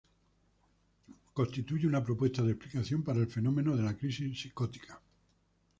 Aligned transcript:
Constituye 1.31 1.85
una 1.85 2.03
propuesta 2.03 2.41
de 2.41 2.53
explicación 2.53 3.03
para 3.03 3.19
el 3.19 3.27
fenómeno 3.27 3.77
de 3.77 3.83
la 3.83 3.95
crisis 3.95 4.41
psicótica. 4.41 4.99